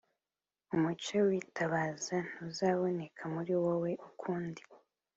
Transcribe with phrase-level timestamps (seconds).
[0.75, 4.61] Umucyo w’itabaza ntuzaboneka muri wowe ukundi,